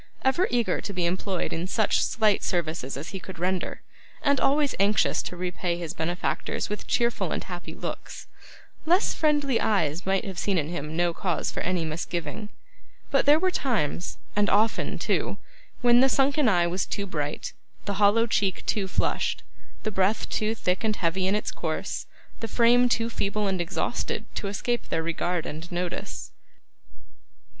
Ever 0.23 0.47
eager 0.49 0.81
to 0.81 0.93
be 0.93 1.05
employed 1.05 1.53
in 1.53 1.67
such 1.67 2.01
slight 2.01 2.41
services 2.43 2.97
as 2.97 3.09
he 3.09 3.19
could 3.19 3.37
render, 3.37 3.83
and 4.23 4.39
always 4.39 4.73
anxious 4.79 5.21
to 5.21 5.35
repay 5.37 5.77
his 5.77 5.93
benefactors 5.93 6.69
with 6.69 6.87
cheerful 6.87 7.31
and 7.31 7.43
happy 7.43 7.75
looks, 7.75 8.25
less 8.87 9.13
friendly 9.13 9.61
eyes 9.61 10.03
might 10.07 10.25
have 10.25 10.39
seen 10.39 10.57
in 10.57 10.69
him 10.69 10.97
no 10.97 11.13
cause 11.13 11.51
for 11.51 11.59
any 11.59 11.85
misgiving. 11.85 12.49
But 13.11 13.27
there 13.27 13.37
were 13.37 13.51
times, 13.51 14.17
and 14.35 14.49
often 14.49 14.97
too, 14.97 15.37
when 15.81 15.99
the 15.99 16.09
sunken 16.09 16.49
eye 16.49 16.65
was 16.65 16.87
too 16.87 17.05
bright, 17.05 17.53
the 17.85 18.01
hollow 18.01 18.25
cheek 18.25 18.65
too 18.65 18.87
flushed, 18.87 19.43
the 19.83 19.91
breath 19.91 20.27
too 20.29 20.55
thick 20.55 20.83
and 20.83 20.95
heavy 20.95 21.27
in 21.27 21.35
its 21.35 21.51
course, 21.51 22.07
the 22.39 22.47
frame 22.47 22.89
too 22.89 23.07
feeble 23.11 23.45
and 23.45 23.61
exhausted, 23.61 24.25
to 24.33 24.47
escape 24.47 24.89
their 24.89 25.03
regard 25.03 25.45
and 25.45 25.71
notice. 25.71 26.31